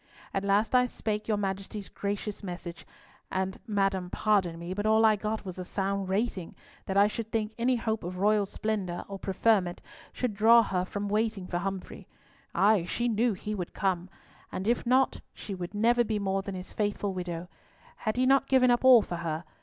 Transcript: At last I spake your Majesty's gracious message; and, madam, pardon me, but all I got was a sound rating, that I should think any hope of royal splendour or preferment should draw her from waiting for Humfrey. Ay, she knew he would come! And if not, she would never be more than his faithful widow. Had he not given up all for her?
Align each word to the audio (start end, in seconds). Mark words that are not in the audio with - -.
At 0.33 0.43
last 0.43 0.73
I 0.73 0.87
spake 0.87 1.27
your 1.27 1.37
Majesty's 1.37 1.87
gracious 1.87 2.41
message; 2.41 2.87
and, 3.29 3.59
madam, 3.67 4.09
pardon 4.09 4.57
me, 4.57 4.73
but 4.73 4.87
all 4.87 5.05
I 5.05 5.15
got 5.15 5.45
was 5.45 5.59
a 5.59 5.63
sound 5.63 6.09
rating, 6.09 6.55
that 6.87 6.97
I 6.97 7.05
should 7.05 7.31
think 7.31 7.53
any 7.55 7.75
hope 7.75 8.03
of 8.03 8.17
royal 8.17 8.47
splendour 8.47 9.05
or 9.07 9.19
preferment 9.19 9.79
should 10.11 10.33
draw 10.33 10.63
her 10.63 10.85
from 10.85 11.07
waiting 11.07 11.45
for 11.45 11.59
Humfrey. 11.59 12.07
Ay, 12.55 12.83
she 12.85 13.07
knew 13.07 13.33
he 13.33 13.53
would 13.53 13.75
come! 13.75 14.09
And 14.51 14.67
if 14.67 14.87
not, 14.87 15.21
she 15.35 15.53
would 15.53 15.75
never 15.75 16.03
be 16.03 16.17
more 16.17 16.41
than 16.41 16.55
his 16.55 16.73
faithful 16.73 17.13
widow. 17.13 17.47
Had 17.97 18.17
he 18.17 18.25
not 18.25 18.47
given 18.47 18.71
up 18.71 18.83
all 18.83 19.03
for 19.03 19.17
her? 19.17 19.43